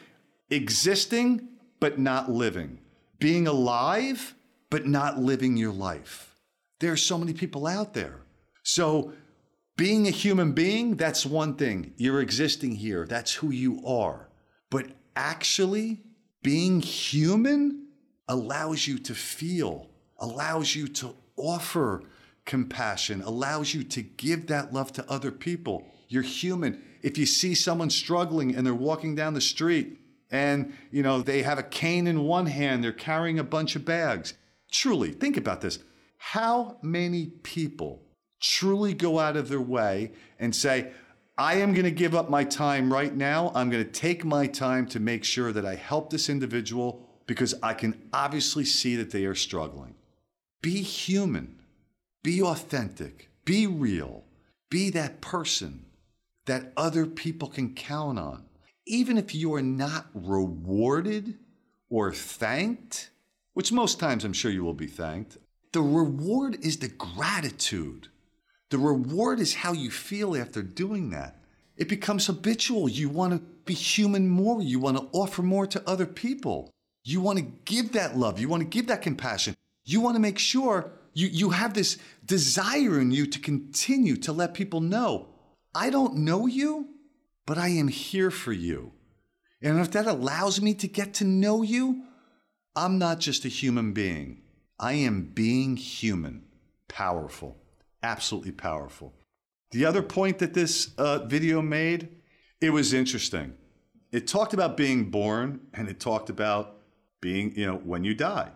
existing, 0.50 1.48
but 1.80 2.00
not 2.00 2.30
living, 2.30 2.80
being 3.20 3.48
alive, 3.48 4.36
but 4.70 4.86
not 4.86 5.20
living 5.20 5.58
your 5.58 5.72
life. 5.72 6.36
There 6.80 6.92
are 6.92 6.98
so 6.98 7.18
many 7.18 7.34
people 7.34 7.68
out 7.68 7.94
there. 7.94 8.22
So, 8.64 9.14
being 9.76 10.08
a 10.08 10.12
human 10.12 10.52
being, 10.52 10.98
that's 10.98 11.26
one 11.26 11.56
thing. 11.56 11.94
You're 11.96 12.22
existing 12.22 12.76
here, 12.76 13.06
that's 13.06 13.34
who 13.34 13.52
you 13.52 13.82
are. 13.86 14.30
But 14.70 14.88
actually, 15.16 16.02
being 16.44 16.82
human 16.82 17.88
allows 18.28 18.88
you 18.88 18.98
to 19.00 19.16
feel, 19.16 19.90
allows 20.20 20.76
you 20.76 20.88
to 20.88 21.16
offer 21.38 22.04
compassion, 22.46 23.22
allows 23.22 23.74
you 23.74 23.84
to 23.84 24.02
give 24.02 24.48
that 24.48 24.74
love 24.74 24.92
to 24.94 25.10
other 25.10 25.32
people. 25.32 25.86
You're 26.08 26.24
human 26.24 26.84
if 27.02 27.18
you 27.18 27.26
see 27.26 27.56
someone 27.56 27.90
struggling 27.90 28.56
and 28.56 28.66
they're 28.66 28.74
walking 28.74 29.16
down 29.16 29.34
the 29.34 29.42
street 29.42 29.99
and 30.32 30.74
you 30.92 31.02
know 31.04 31.22
they 31.22 31.42
have 31.42 31.58
a 31.58 31.64
cane 31.64 32.08
in 32.08 32.24
one 32.24 32.46
hand 32.46 32.84
they're 32.84 32.92
carrying 32.92 33.40
a 33.40 33.44
bunch 33.44 33.76
of 33.76 33.86
bags. 33.86 34.34
Truly 34.72 35.12
think 35.12 35.38
about 35.38 35.62
this. 35.62 35.80
How 36.18 36.78
many 36.82 37.28
people 37.28 38.04
truly 38.40 38.94
go 38.94 39.20
out 39.20 39.36
of 39.36 39.50
their 39.50 39.62
way 39.62 40.12
and 40.40 40.56
say 40.56 40.92
i 41.38 41.56
am 41.56 41.74
going 41.74 41.86
to 41.86 41.92
give 41.92 42.16
up 42.16 42.30
my 42.30 42.44
time 42.44 42.92
right 42.92 43.16
now. 43.16 43.52
I'm 43.54 43.70
going 43.70 43.84
to 43.84 43.92
take 43.92 44.24
my 44.24 44.48
time 44.48 44.86
to 44.88 45.00
make 45.00 45.24
sure 45.24 45.52
that 45.52 45.66
i 45.66 45.76
help 45.76 46.10
this 46.10 46.30
individual 46.30 47.06
because 47.26 47.54
i 47.62 47.74
can 47.74 48.10
obviously 48.14 48.66
see 48.66 48.96
that 48.96 49.12
they 49.12 49.26
are 49.26 49.36
struggling. 49.36 49.96
Be 50.62 50.82
human. 50.82 51.62
Be 52.24 52.42
authentic. 52.42 53.30
Be 53.46 53.66
real. 53.66 54.26
Be 54.70 54.90
that 54.92 55.22
person 55.22 55.86
that 56.46 56.74
other 56.76 57.06
people 57.06 57.48
can 57.48 57.74
count 57.74 58.20
on. 58.20 58.46
Even 58.90 59.20
if 59.20 59.36
you 59.36 59.54
are 59.54 59.62
not 59.62 60.08
rewarded 60.16 61.38
or 61.90 62.12
thanked, 62.12 63.12
which 63.54 63.72
most 63.72 64.00
times 64.00 64.26
I'm 64.26 64.34
sure 64.34 64.50
you 64.50 64.64
will 64.64 64.74
be 64.74 64.88
thanked, 64.88 65.38
the 65.74 65.82
reward 65.82 66.58
is 66.62 66.78
the 66.78 66.88
gratitude. 66.88 68.08
The 68.72 68.80
reward 68.80 69.40
is 69.40 69.54
how 69.54 69.74
you 69.74 69.92
feel 69.92 70.36
after 70.36 70.64
doing 70.64 71.12
that. 71.12 71.36
It 71.78 71.88
becomes 71.88 72.26
habitual. 72.26 72.90
You 72.90 73.10
want 73.10 73.34
to 73.34 73.40
be 73.66 73.76
human 73.76 74.28
more. 74.28 74.60
You 74.60 74.80
want 74.80 74.98
to 74.98 75.08
offer 75.14 75.44
more 75.44 75.68
to 75.68 75.88
other 75.88 76.08
people. 76.08 76.72
You 77.04 77.22
want 77.22 77.38
to 77.38 77.46
give 77.66 77.94
that 77.94 78.18
love. 78.18 78.40
You 78.40 78.50
want 78.50 78.62
to 78.62 78.68
give 78.68 78.88
that 78.88 79.04
compassion. 79.04 79.56
You 79.86 80.02
want 80.02 80.16
to 80.16 80.20
make 80.20 80.40
sure 80.40 80.92
you, 81.14 81.28
you 81.28 81.52
have 81.52 81.76
this 81.76 82.00
desire 82.26 83.00
in 83.00 83.12
you 83.12 83.28
to 83.28 83.40
continue 83.40 84.16
to 84.18 84.32
let 84.32 84.56
people 84.56 84.82
know 84.82 85.28
I 85.76 85.92
don't 85.92 86.16
know 86.18 86.48
you, 86.48 86.88
but 87.50 87.58
I 87.58 87.70
am 87.70 87.88
here 87.88 88.30
for 88.30 88.54
you. 88.54 88.92
And 89.60 89.80
if 89.80 89.90
that 89.94 90.06
allows 90.06 90.62
me 90.62 90.76
to 90.76 90.88
get 90.88 91.16
to 91.16 91.24
know 91.24 91.64
you, 91.64 92.04
I'm 92.76 93.00
not 93.00 93.20
just 93.20 93.44
a 93.44 93.48
human 93.48 93.92
being. 93.92 94.44
I 94.78 94.94
am 94.94 95.32
being 95.34 95.76
human, 95.76 96.44
powerful, 96.88 97.58
absolutely 98.04 98.52
powerful. 98.52 99.16
The 99.72 99.84
other 99.84 100.04
point 100.04 100.38
that 100.38 100.54
this 100.54 100.94
uh, 101.00 101.26
video 101.26 101.60
made, 101.64 102.10
it 102.62 102.70
was 102.70 102.94
interesting. 102.94 103.56
It 104.12 104.28
talked 104.28 104.54
about 104.54 104.78
being 104.78 105.10
born 105.10 105.62
and 105.74 105.90
it 105.90 106.00
talked 106.00 106.30
about 106.30 106.76
being, 107.20 107.56
you 107.56 107.66
know, 107.66 107.78
when 107.78 108.04
you 108.04 108.14
die. 108.14 108.52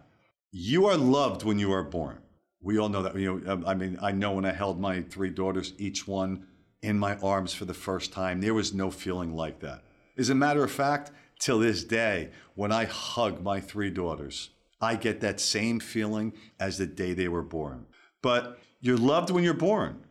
You 0.52 0.86
are 0.86 0.98
loved 0.98 1.42
when 1.42 1.58
you 1.58 1.74
are 1.74 1.84
born. 1.84 2.20
We 2.62 2.78
all 2.78 2.90
know 2.90 3.02
that. 3.02 3.16
You 3.16 3.40
know, 3.40 3.64
I 3.66 3.74
mean, 3.74 3.98
I 4.04 4.12
know 4.12 4.34
when 4.34 4.46
I 4.46 4.54
held 4.54 4.80
my 4.80 5.02
three 5.02 5.32
daughters, 5.32 5.74
each 5.80 6.08
one 6.08 6.46
in 6.84 7.00
my 7.00 7.16
arms 7.18 7.54
for 7.54 7.66
the 7.66 7.74
first 7.74 8.12
time, 8.12 8.42
there 8.42 8.54
was 8.54 8.74
no 8.74 8.92
feeling 8.92 9.34
like 9.36 9.62
that. 9.62 9.84
As 10.18 10.30
a 10.30 10.36
matter 10.36 10.64
of 10.64 10.72
fact, 10.72 11.12
till 11.40 11.60
this 11.60 11.84
day, 11.84 12.30
when 12.56 12.72
I 12.72 12.86
hug 12.86 13.42
my 13.42 13.60
three 13.60 13.90
daughters, 13.90 14.50
I 14.82 14.96
get 14.98 15.22
that 15.22 15.40
same 15.40 15.80
feeling 15.80 16.34
as 16.60 16.78
the 16.78 16.86
day 16.86 17.14
they 17.14 17.30
were 17.30 17.42
born. 17.42 17.86
But 18.22 18.60
you're 18.82 18.98
loved 18.98 19.32
when 19.32 19.44
you're 19.44 19.54
born, 19.54 20.04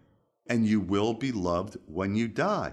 and 0.48 0.66
you 0.66 0.80
will 0.80 1.12
be 1.12 1.30
loved 1.30 1.76
when 1.86 2.16
you 2.16 2.26
die. 2.26 2.72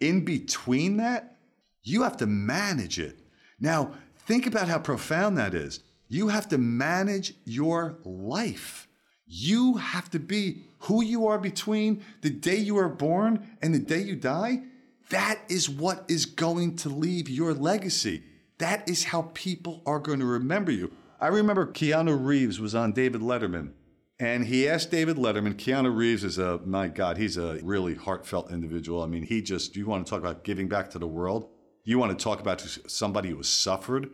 In 0.00 0.24
between 0.24 0.96
that, 0.96 1.36
you 1.82 2.02
have 2.02 2.16
to 2.16 2.26
manage 2.26 2.98
it. 2.98 3.20
Now, 3.60 3.92
think 4.26 4.46
about 4.46 4.68
how 4.68 4.78
profound 4.78 5.36
that 5.38 5.54
is. 5.54 5.80
You 6.08 6.28
have 6.28 6.48
to 6.48 6.58
manage 6.58 7.34
your 7.44 7.98
life. 8.04 8.88
You 9.26 9.74
have 9.74 10.10
to 10.10 10.18
be 10.18 10.62
who 10.80 11.02
you 11.02 11.26
are 11.26 11.38
between 11.38 12.04
the 12.22 12.30
day 12.30 12.56
you 12.56 12.76
are 12.78 12.88
born 12.88 13.56
and 13.62 13.74
the 13.74 13.78
day 13.78 14.00
you 14.00 14.16
die. 14.16 14.62
That 15.10 15.40
is 15.48 15.70
what 15.70 16.04
is 16.08 16.26
going 16.26 16.76
to 16.76 16.88
leave 16.88 17.28
your 17.28 17.54
legacy. 17.54 18.22
That 18.58 18.88
is 18.88 19.04
how 19.04 19.30
people 19.34 19.82
are 19.86 19.98
going 19.98 20.20
to 20.20 20.26
remember 20.26 20.72
you. 20.72 20.92
I 21.20 21.28
remember 21.28 21.66
Keanu 21.66 22.24
Reeves 22.24 22.60
was 22.60 22.74
on 22.74 22.92
David 22.92 23.20
Letterman, 23.20 23.72
and 24.18 24.46
he 24.46 24.68
asked 24.68 24.90
David 24.90 25.16
Letterman. 25.16 25.54
Keanu 25.54 25.94
Reeves 25.94 26.24
is 26.24 26.38
a, 26.38 26.58
my 26.64 26.88
God, 26.88 27.16
he's 27.16 27.36
a 27.36 27.58
really 27.62 27.94
heartfelt 27.94 28.50
individual. 28.50 29.02
I 29.02 29.06
mean, 29.06 29.22
he 29.22 29.42
just, 29.42 29.76
you 29.76 29.86
want 29.86 30.06
to 30.06 30.10
talk 30.10 30.20
about 30.20 30.44
giving 30.44 30.68
back 30.68 30.90
to 30.90 30.98
the 30.98 31.06
world? 31.06 31.48
You 31.84 31.98
want 31.98 32.18
to 32.18 32.22
talk 32.22 32.40
about 32.40 32.60
somebody 32.60 33.30
who 33.30 33.36
has 33.36 33.48
suffered? 33.48 34.10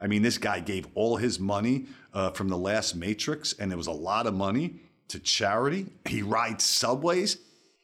I 0.00 0.08
mean, 0.08 0.22
this 0.22 0.38
guy 0.38 0.58
gave 0.60 0.88
all 0.94 1.16
his 1.16 1.38
money 1.38 1.86
uh, 2.12 2.30
from 2.30 2.48
the 2.48 2.58
last 2.58 2.96
Matrix, 2.96 3.52
and 3.52 3.70
it 3.70 3.76
was 3.76 3.86
a 3.86 3.92
lot 3.92 4.26
of 4.26 4.34
money 4.34 4.80
to 5.12 5.20
charity. 5.20 5.86
He 6.06 6.22
rides 6.22 6.64
subways. 6.64 7.38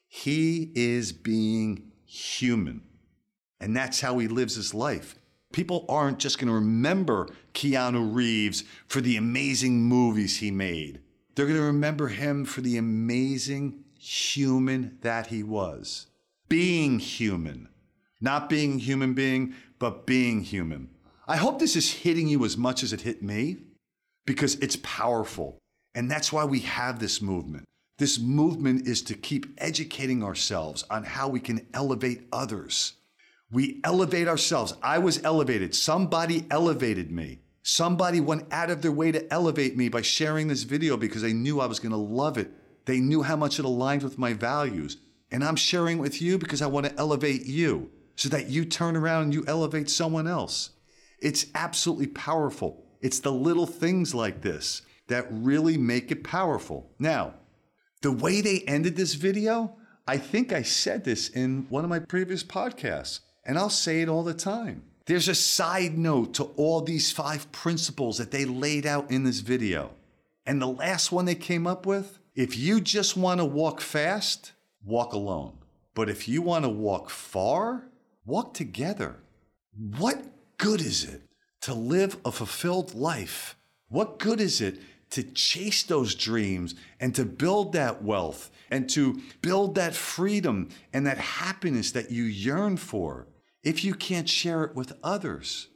He 0.09 0.73
is 0.75 1.13
being 1.13 1.93
human. 2.05 2.83
And 3.61 3.77
that's 3.77 4.01
how 4.01 4.19
he 4.19 4.29
lives 4.29 4.57
his 4.57 4.75
life. 4.75 5.17
People 5.53 5.87
aren't 5.89 6.19
just 6.19 6.39
going 6.39 6.49
to 6.49 6.55
remember 6.55 7.29
Keanu 7.55 8.15
Reeves 8.15 8.65
for 8.87 9.01
the 9.01 9.17
amazing 9.17 9.83
movies 9.83 10.39
he 10.39 10.51
made. 10.51 11.01
They're 11.35 11.47
going 11.47 11.59
to 11.59 11.65
remember 11.65 12.09
him 12.09 12.45
for 12.45 12.61
the 12.61 12.77
amazing 12.77 13.85
human 13.99 14.99
that 15.03 15.29
he 15.29 15.43
was. 15.43 16.07
Being 16.49 16.99
human. 16.99 17.69
Not 18.21 18.49
being 18.49 18.75
a 18.75 18.79
human 18.79 19.15
being, 19.15 19.55
but 19.79 20.07
being 20.07 20.43
human. 20.43 20.91
I 21.27 21.37
hope 21.37 21.59
this 21.59 21.77
is 21.77 21.93
hitting 21.93 22.29
you 22.29 22.45
as 22.45 22.57
much 22.57 22.83
as 22.83 22.93
it 22.93 23.03
hit 23.03 23.23
me 23.23 23.59
because 24.27 24.57
it's 24.57 24.77
powerful. 24.83 25.59
And 25.95 26.11
that's 26.11 26.33
why 26.33 26.45
we 26.45 26.61
have 26.61 26.99
this 26.99 27.21
movement. 27.21 27.65
This 27.99 28.21
movement 28.21 28.87
is 28.87 29.03
to 29.03 29.15
keep 29.15 29.47
educating 29.59 30.23
ourselves 30.23 30.85
on 30.89 31.03
how 31.03 31.29
we 31.29 31.41
can 31.41 31.67
elevate 31.75 32.29
others. 32.33 32.95
We 33.51 33.81
elevate 33.83 34.29
ourselves. 34.29 34.75
I 34.83 34.99
was 34.99 35.25
elevated. 35.25 35.75
Somebody 35.75 36.47
elevated 36.51 37.11
me. 37.11 37.41
Somebody 37.63 38.21
went 38.21 38.47
out 38.53 38.71
of 38.71 38.83
their 38.83 38.93
way 38.93 39.11
to 39.13 39.33
elevate 39.33 39.77
me 39.77 39.89
by 39.89 40.03
sharing 40.03 40.49
this 40.49 40.63
video 40.63 40.97
because 40.97 41.23
they 41.23 41.33
knew 41.33 41.61
I 41.61 41.67
was 41.67 41.81
going 41.81 41.93
to 41.93 41.99
love 41.99 42.39
it. 42.39 42.51
They 42.85 43.01
knew 43.01 43.23
how 43.23 43.37
much 43.37 43.59
it 43.59 43.65
aligned 43.65 44.03
with 44.03 44.19
my 44.19 44.33
values. 44.33 44.99
And 45.31 45.45
I'm 45.45 45.57
sharing 45.57 45.99
with 45.99 46.23
you 46.23 46.39
because 46.39 46.63
I 46.63 46.67
want 46.67 46.87
to 46.87 46.97
elevate 46.97 47.45
you 47.45 47.91
so 48.17 48.29
that 48.31 48.49
you 48.49 48.65
turn 48.65 48.97
around 48.97 49.25
and 49.25 49.35
you 49.35 49.45
elevate 49.47 49.91
someone 49.91 50.27
else. 50.27 50.71
It's 51.21 51.47
absolutely 51.55 52.07
powerful. 52.07 52.85
It's 53.01 53.21
the 53.21 53.33
little 53.33 53.67
things 53.67 54.15
like 54.15 54.43
this 54.43 54.83
that 55.09 55.27
really 55.31 55.77
make 55.77 56.11
it 56.11 56.25
powerful. 56.25 56.91
Now, 56.99 57.35
the 58.03 58.13
way 58.13 58.41
they 58.41 58.61
ended 58.61 58.97
this 58.97 59.15
video, 59.15 59.77
I 60.07 60.19
think 60.19 60.53
I 60.53 60.63
said 60.63 61.05
this 61.05 61.29
in 61.29 61.67
one 61.69 61.85
of 61.85 61.91
my 61.91 61.99
previous 61.99 62.45
podcasts, 62.45 63.21
and 63.45 63.59
I'll 63.59 63.71
say 63.71 64.01
it 64.01 64.09
all 64.09 64.23
the 64.23 64.35
time. 64.35 64.85
There's 65.07 65.29
a 65.29 65.35
side 65.35 65.97
note 65.97 66.35
to 66.35 66.45
all 66.57 66.83
these 66.83 67.11
five 67.11 67.51
principles 67.51 68.19
that 68.19 68.31
they 68.31 68.45
laid 68.45 68.87
out 68.87 69.11
in 69.11 69.25
this 69.25 69.41
video. 69.41 69.91
And 70.47 70.61
the 70.61 70.67
last 70.67 71.13
one 71.13 71.25
they 71.25 71.35
came 71.35 71.67
up 71.67 71.87
with 71.87 72.19
if 72.35 72.57
you 72.57 72.81
just 72.81 73.17
want 73.17 73.41
to 73.41 73.45
walk 73.45 73.81
fast, 73.81 74.53
walk 74.85 75.13
alone. 75.13 75.59
But 75.95 76.09
if 76.09 76.29
you 76.29 76.43
want 76.43 76.65
to 76.65 76.69
walk 76.69 77.11
far, 77.11 77.89
walk 78.25 78.55
together. 78.55 79.17
What 79.97 80.23
good 80.59 80.81
is 80.81 81.05
it 81.05 81.23
to 81.63 81.75
live 81.75 82.19
a 82.25 82.31
fulfilled 82.31 82.95
life? 82.95 83.57
What 83.89 84.19
good 84.19 84.41
is 84.41 84.61
it 84.61 84.79
to 85.11 85.23
chase 85.23 85.83
those 85.83 86.15
dreams 86.15 86.75
and 87.01 87.15
to 87.15 87.25
build 87.25 87.73
that 87.73 88.03
wealth 88.03 88.51
and 88.71 88.89
to 88.91 89.21
build 89.43 89.75
that 89.75 89.95
freedom 89.95 90.69
and 90.93 91.07
that 91.07 91.19
happiness 91.19 91.93
that 91.93 92.11
you 92.11 92.25
yearn 92.25 92.77
for 92.77 93.27
if 93.63 93.85
you 93.85 93.95
can't 93.95 94.29
share 94.29 94.65
it 94.65 94.75
with 94.75 94.93
others? 95.03 95.69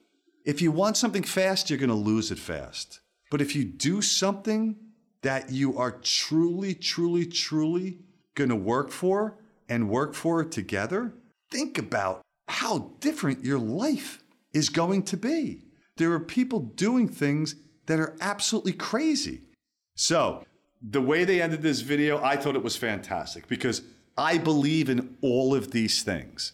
If 0.45 0.61
you 0.61 0.73
want 0.73 0.97
something 0.97 1.23
fast, 1.23 1.71
you're 1.71 1.79
going 1.79 1.89
to 1.89 1.95
lose 1.95 2.31
it 2.31 2.39
fast. 2.39 3.01
But 3.31 3.41
if 3.41 3.55
you 3.55 3.65
do 3.65 4.03
something 4.03 4.77
that 5.23 5.51
you 5.51 5.79
are 5.79 5.93
truly, 5.93 6.75
truly, 6.75 7.27
truly 7.27 8.01
going 8.35 8.51
to 8.51 8.57
work 8.57 8.91
for 8.91 9.39
and 9.69 9.89
work 9.89 10.15
for 10.15 10.45
together, 10.45 11.15
think 11.51 11.79
about 11.79 12.23
how 12.49 12.93
different 13.01 13.45
your 13.45 13.59
life 13.59 14.23
is 14.53 14.69
going 14.69 15.05
to 15.05 15.17
be. 15.17 15.65
There 15.97 16.13
are 16.13 16.21
people 16.21 16.61
doing 16.61 17.09
things 17.09 17.55
that 17.93 18.01
are 18.01 18.17
absolutely 18.23 18.73
crazy. 18.73 19.43
So, 19.95 20.45
the 20.81 21.03
way 21.03 21.25
they 21.25 21.43
ended 21.43 21.61
this 21.61 21.83
video, 21.83 22.23
I 22.23 22.37
thought 22.37 22.57
it 22.57 22.63
was 22.63 22.75
fantastic 22.75 23.47
because 23.47 23.83
I 24.17 24.39
believe 24.39 24.89
in 24.89 25.17
all 25.21 25.55
of 25.55 25.71
these 25.71 26.03
things. 26.03 26.53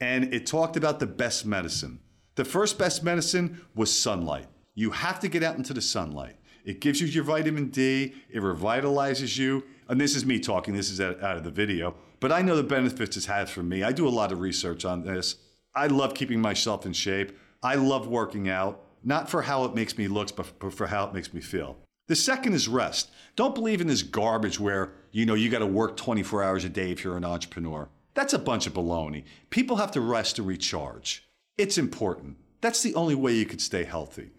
And 0.00 0.32
it 0.32 0.46
talked 0.46 0.76
about 0.78 0.98
the 0.98 1.06
best 1.06 1.44
medicine. 1.44 2.00
The 2.36 2.44
first 2.46 2.78
best 2.78 3.04
medicine 3.04 3.60
was 3.74 3.96
sunlight. 3.96 4.46
You 4.74 4.90
have 4.90 5.20
to 5.20 5.28
get 5.28 5.42
out 5.42 5.56
into 5.56 5.74
the 5.74 5.82
sunlight. 5.82 6.36
It 6.64 6.80
gives 6.80 7.00
you 7.02 7.06
your 7.06 7.24
vitamin 7.24 7.68
D, 7.68 8.14
it 8.30 8.40
revitalizes 8.40 9.36
you. 9.36 9.64
And 9.88 10.00
this 10.00 10.16
is 10.16 10.24
me 10.24 10.40
talking, 10.40 10.74
this 10.74 10.90
is 10.90 11.00
out 11.00 11.36
of 11.36 11.44
the 11.44 11.50
video. 11.50 11.94
But 12.20 12.32
I 12.32 12.40
know 12.40 12.56
the 12.56 12.62
benefits 12.62 13.16
it's 13.16 13.26
had 13.26 13.50
for 13.50 13.62
me. 13.62 13.82
I 13.82 13.92
do 13.92 14.08
a 14.08 14.10
lot 14.10 14.32
of 14.32 14.40
research 14.40 14.84
on 14.86 15.04
this. 15.04 15.36
I 15.74 15.86
love 15.88 16.14
keeping 16.14 16.40
myself 16.40 16.86
in 16.86 16.94
shape. 16.94 17.38
I 17.62 17.74
love 17.74 18.08
working 18.08 18.48
out, 18.48 18.84
not 19.04 19.30
for 19.30 19.42
how 19.42 19.64
it 19.64 19.74
makes 19.74 19.96
me 19.96 20.08
look, 20.08 20.34
but 20.36 20.72
for 20.72 20.86
how 20.86 21.06
it 21.06 21.14
makes 21.14 21.32
me 21.32 21.40
feel. 21.40 21.76
The 22.08 22.16
second 22.16 22.54
is 22.54 22.68
rest. 22.68 23.10
Don't 23.36 23.54
believe 23.54 23.80
in 23.80 23.86
this 23.86 24.02
garbage 24.02 24.58
where, 24.58 24.92
you 25.12 25.26
know, 25.26 25.34
you 25.34 25.50
got 25.50 25.58
to 25.58 25.66
work 25.66 25.96
24 25.96 26.42
hours 26.42 26.64
a 26.64 26.68
day 26.68 26.90
if 26.90 27.04
you're 27.04 27.16
an 27.16 27.24
entrepreneur. 27.24 27.88
That's 28.14 28.32
a 28.32 28.38
bunch 28.38 28.66
of 28.66 28.74
baloney. 28.74 29.24
People 29.50 29.76
have 29.76 29.92
to 29.92 30.00
rest 30.00 30.36
to 30.36 30.42
recharge. 30.42 31.28
It's 31.56 31.78
important. 31.78 32.36
That's 32.60 32.82
the 32.82 32.94
only 32.94 33.14
way 33.14 33.34
you 33.34 33.46
could 33.46 33.60
stay 33.60 33.84
healthy. 33.84 34.30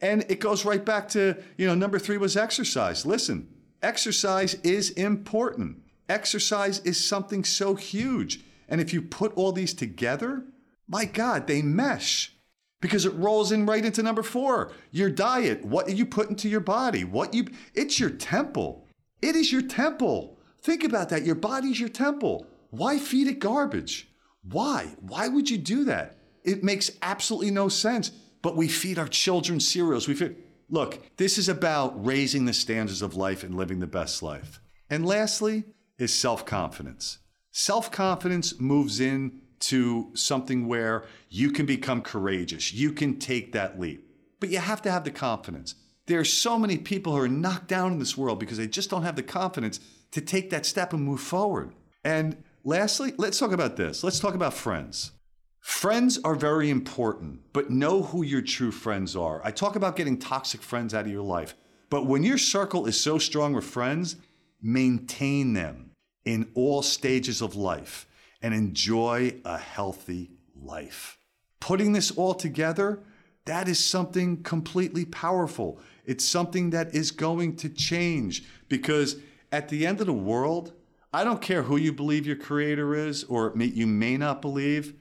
And 0.00 0.24
it 0.28 0.40
goes 0.40 0.64
right 0.64 0.84
back 0.84 1.08
to, 1.10 1.36
you 1.56 1.66
know, 1.66 1.74
number 1.74 1.98
three 1.98 2.16
was 2.16 2.36
exercise. 2.36 3.04
Listen, 3.04 3.48
exercise 3.82 4.54
is 4.54 4.90
important. 4.90 5.82
Exercise 6.08 6.80
is 6.80 7.04
something 7.04 7.44
so 7.44 7.74
huge. 7.74 8.40
And 8.68 8.80
if 8.80 8.92
you 8.92 9.02
put 9.02 9.34
all 9.36 9.52
these 9.52 9.74
together, 9.74 10.44
my 10.88 11.04
God, 11.04 11.46
they 11.46 11.62
mesh 11.62 12.32
because 12.80 13.04
it 13.04 13.14
rolls 13.14 13.52
in 13.52 13.66
right 13.66 13.84
into 13.84 14.02
number 14.02 14.22
four. 14.22 14.72
Your 14.90 15.10
diet 15.10 15.64
what 15.64 15.86
do 15.86 15.94
you 15.94 16.06
put 16.06 16.30
into 16.30 16.48
your 16.48 16.60
body 16.60 17.04
what 17.04 17.34
you 17.34 17.46
it's 17.74 17.98
your 17.98 18.10
temple. 18.10 18.86
It 19.20 19.34
is 19.34 19.52
your 19.52 19.62
temple. 19.62 20.38
Think 20.60 20.84
about 20.84 21.08
that. 21.08 21.24
Your 21.24 21.34
body's 21.34 21.80
your 21.80 21.88
temple. 21.88 22.46
Why 22.70 22.98
feed 22.98 23.26
it 23.26 23.38
garbage? 23.38 24.08
Why? 24.42 24.94
Why 25.00 25.28
would 25.28 25.50
you 25.50 25.58
do 25.58 25.84
that? 25.84 26.18
It 26.44 26.62
makes 26.62 26.90
absolutely 27.02 27.50
no 27.50 27.68
sense 27.68 28.12
but 28.42 28.56
we 28.56 28.68
feed 28.68 28.98
our 28.98 29.08
children 29.08 29.60
cereals. 29.60 30.08
We 30.08 30.14
feed 30.14 30.36
look 30.70 31.16
this 31.16 31.38
is 31.38 31.48
about 31.48 32.04
raising 32.04 32.44
the 32.44 32.52
standards 32.52 33.02
of 33.02 33.16
life 33.16 33.42
and 33.42 33.54
living 33.54 33.80
the 33.80 33.86
best 33.86 34.22
life. 34.22 34.60
And 34.90 35.04
lastly 35.04 35.64
is 35.98 36.14
self-confidence. 36.14 37.18
Self-confidence 37.50 38.60
moves 38.60 39.00
in 39.00 39.40
to 39.60 40.10
something 40.14 40.66
where 40.66 41.04
you 41.28 41.50
can 41.50 41.66
become 41.66 42.02
courageous. 42.02 42.72
You 42.72 42.92
can 42.92 43.18
take 43.18 43.52
that 43.52 43.78
leap. 43.78 44.08
But 44.40 44.50
you 44.50 44.58
have 44.58 44.82
to 44.82 44.90
have 44.90 45.04
the 45.04 45.10
confidence. 45.10 45.74
There 46.06 46.20
are 46.20 46.24
so 46.24 46.58
many 46.58 46.78
people 46.78 47.12
who 47.12 47.22
are 47.22 47.28
knocked 47.28 47.68
down 47.68 47.92
in 47.92 47.98
this 47.98 48.16
world 48.16 48.38
because 48.38 48.56
they 48.56 48.68
just 48.68 48.90
don't 48.90 49.02
have 49.02 49.16
the 49.16 49.22
confidence 49.22 49.80
to 50.12 50.20
take 50.20 50.50
that 50.50 50.64
step 50.64 50.92
and 50.92 51.02
move 51.02 51.20
forward. 51.20 51.74
And 52.04 52.42
Lastly, 52.64 53.14
let's 53.16 53.38
talk 53.38 53.52
about 53.52 53.76
this. 53.76 54.02
Let's 54.02 54.20
talk 54.20 54.34
about 54.34 54.54
friends. 54.54 55.12
Friends 55.60 56.18
are 56.24 56.34
very 56.34 56.70
important, 56.70 57.40
but 57.52 57.70
know 57.70 58.02
who 58.02 58.22
your 58.22 58.42
true 58.42 58.70
friends 58.70 59.14
are. 59.14 59.40
I 59.44 59.50
talk 59.50 59.76
about 59.76 59.96
getting 59.96 60.18
toxic 60.18 60.62
friends 60.62 60.94
out 60.94 61.06
of 61.06 61.12
your 61.12 61.22
life, 61.22 61.54
but 61.90 62.06
when 62.06 62.22
your 62.22 62.38
circle 62.38 62.86
is 62.86 63.00
so 63.00 63.18
strong 63.18 63.52
with 63.52 63.64
friends, 63.64 64.16
maintain 64.60 65.52
them 65.52 65.92
in 66.24 66.50
all 66.54 66.82
stages 66.82 67.40
of 67.40 67.56
life 67.56 68.06
and 68.42 68.54
enjoy 68.54 69.34
a 69.44 69.58
healthy 69.58 70.30
life. 70.54 71.18
Putting 71.60 71.92
this 71.92 72.10
all 72.10 72.34
together, 72.34 73.02
that 73.44 73.68
is 73.68 73.82
something 73.84 74.42
completely 74.42 75.04
powerful. 75.04 75.80
It's 76.04 76.24
something 76.24 76.70
that 76.70 76.94
is 76.94 77.10
going 77.10 77.56
to 77.56 77.68
change 77.68 78.44
because 78.68 79.16
at 79.50 79.68
the 79.68 79.86
end 79.86 80.00
of 80.00 80.06
the 80.06 80.12
world, 80.12 80.72
I 81.12 81.24
don't 81.24 81.40
care 81.40 81.62
who 81.62 81.76
you 81.76 81.92
believe 81.92 82.26
your 82.26 82.36
creator 82.36 82.94
is 82.94 83.24
or 83.24 83.54
you 83.56 83.86
may 83.86 84.16
not 84.16 84.42
believe, 84.42 84.94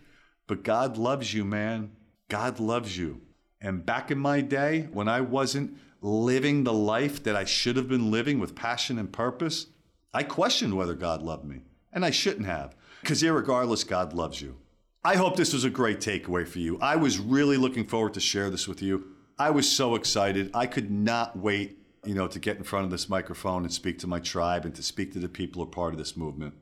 but 0.47 0.63
God 0.63 0.97
loves 0.97 1.33
you, 1.33 1.43
man. 1.43 1.91
God 2.29 2.59
loves 2.59 2.97
you. 2.97 3.21
And 3.59 3.85
back 3.85 4.11
in 4.11 4.17
my 4.17 4.41
day, 4.41 4.87
when 4.91 5.07
I 5.07 5.21
wasn't 5.21 5.77
living 6.01 6.63
the 6.63 6.73
life 6.73 7.23
that 7.23 7.35
I 7.35 7.43
should 7.43 7.75
have 7.75 7.89
been 7.89 8.11
living 8.11 8.39
with 8.39 8.55
passion 8.55 8.97
and 8.97 9.11
purpose, 9.11 9.67
I 10.13 10.23
questioned 10.23 10.75
whether 10.75 10.93
God 10.93 11.21
loved 11.21 11.45
me. 11.45 11.61
And 11.91 12.05
I 12.05 12.11
shouldn't 12.11 12.45
have, 12.45 12.75
because 13.01 13.21
irregardless, 13.21 13.87
God 13.87 14.13
loves 14.13 14.41
you. 14.41 14.57
I 15.03 15.15
hope 15.15 15.37
this 15.37 15.53
was 15.53 15.63
a 15.63 15.69
great 15.69 15.99
takeaway 15.99 16.47
for 16.47 16.59
you. 16.59 16.77
I 16.81 16.95
was 16.95 17.19
really 17.19 17.57
looking 17.57 17.85
forward 17.85 18.13
to 18.15 18.19
share 18.19 18.49
this 18.49 18.67
with 18.67 18.81
you. 18.81 19.05
I 19.39 19.51
was 19.51 19.69
so 19.69 19.95
excited. 19.95 20.51
I 20.53 20.65
could 20.65 20.91
not 20.91 21.37
wait, 21.37 21.77
you 22.03 22.15
know, 22.15 22.27
to 22.27 22.39
get 22.39 22.57
in 22.57 22.63
front 22.63 22.85
of 22.85 22.91
this 22.91 23.07
microphone 23.07 23.63
and 23.63 23.71
speak 23.71 23.99
to 23.99 24.07
my 24.07 24.19
tribe 24.19 24.65
and 24.65 24.75
to 24.75 24.83
speak 24.83 25.13
to 25.13 25.19
the 25.19 25.29
people 25.29 25.61
who 25.61 25.69
are 25.69 25.71
part 25.71 25.93
of 25.93 25.97
this 25.97 26.17
movement. 26.17 26.55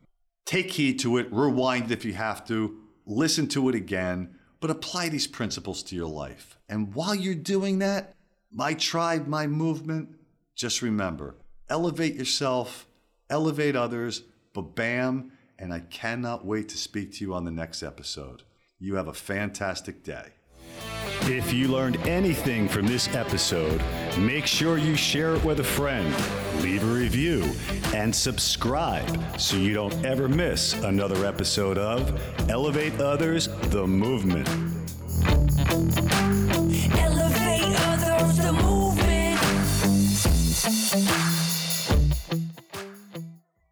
Take 0.46 0.72
heed 0.72 1.00
to 1.00 1.18
it, 1.18 1.32
rewind 1.32 1.86
it 1.86 1.92
if 1.92 2.06
you 2.06 2.14
have 2.14 2.46
to, 2.48 2.78
listen 3.06 3.48
to 3.48 3.68
it 3.70 3.76
again, 3.76 4.36
but 4.60 4.70
apply 4.70 5.10
these 5.10 5.28
principles 5.28 5.82
to 5.84 5.96
your 5.96 6.10
life. 6.10 6.58
And 6.70 6.94
while 6.94 7.16
you're 7.16 7.34
doing 7.34 7.80
that, 7.80 8.14
my 8.52 8.74
tribe, 8.74 9.28
my 9.28 9.48
movement, 9.48 10.10
just 10.56 10.82
remember 10.82 11.36
elevate 11.68 12.14
yourself, 12.14 12.88
elevate 13.30 13.76
others, 13.76 14.22
but 14.54 14.76
bam, 14.76 15.32
and 15.60 15.74
I 15.74 15.80
cannot 15.80 16.46
wait 16.46 16.70
to 16.70 16.78
speak 16.78 17.14
to 17.14 17.26
you 17.26 17.34
on 17.34 17.46
the 17.46 17.52
next 17.52 17.84
episode. 17.84 18.44
You 18.80 18.96
have 18.96 19.08
a 19.08 19.14
fantastic 19.14 20.04
day. 20.04 20.28
If 21.22 21.54
you 21.54 21.70
learned 21.70 21.98
anything 22.06 22.68
from 22.68 22.86
this 22.86 23.08
episode, 23.16 23.82
make 24.18 24.46
sure 24.46 24.78
you 24.78 24.96
share 24.96 25.34
it 25.36 25.44
with 25.44 25.60
a 25.60 25.64
friend, 25.64 26.14
leave 26.62 26.84
a 26.84 26.94
review, 26.94 27.44
and 27.94 28.14
subscribe 28.14 29.40
so 29.40 29.56
you 29.58 29.74
don't 29.74 30.06
ever 30.06 30.28
miss 30.28 30.74
another 30.84 31.26
episode 31.26 31.78
of 31.78 32.22
Elevate 32.50 33.00
Others, 33.00 33.48
the 33.70 33.88
Movement. 33.88 34.48